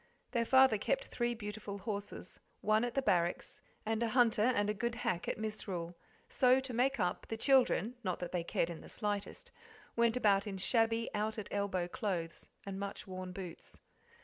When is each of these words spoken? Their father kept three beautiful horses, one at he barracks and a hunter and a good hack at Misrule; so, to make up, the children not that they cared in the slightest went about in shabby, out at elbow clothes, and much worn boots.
Their 0.31 0.45
father 0.45 0.79
kept 0.79 1.05
three 1.05 1.35
beautiful 1.35 1.77
horses, 1.77 2.39
one 2.61 2.83
at 2.83 2.95
he 2.95 3.01
barracks 3.03 3.61
and 3.85 4.01
a 4.01 4.07
hunter 4.07 4.41
and 4.41 4.67
a 4.67 4.73
good 4.73 4.95
hack 4.95 5.27
at 5.27 5.37
Misrule; 5.37 5.95
so, 6.27 6.59
to 6.59 6.73
make 6.73 6.99
up, 6.99 7.27
the 7.29 7.37
children 7.37 7.93
not 8.03 8.17
that 8.17 8.31
they 8.31 8.43
cared 8.43 8.71
in 8.71 8.81
the 8.81 8.89
slightest 8.89 9.51
went 9.95 10.17
about 10.17 10.47
in 10.47 10.57
shabby, 10.57 11.07
out 11.13 11.37
at 11.37 11.49
elbow 11.51 11.87
clothes, 11.87 12.49
and 12.65 12.79
much 12.79 13.05
worn 13.05 13.31
boots. 13.31 13.79